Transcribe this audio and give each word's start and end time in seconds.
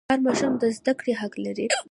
هر 0.09 0.19
ماشوم 0.25 0.53
د 0.61 0.63
زده 0.77 0.93
کړې 0.99 1.13
حق 1.21 1.33
لري. 1.45 1.65